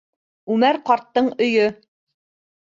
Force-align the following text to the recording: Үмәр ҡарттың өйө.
Үмәр 0.55 0.79
ҡарттың 0.87 1.29
өйө. 1.49 1.69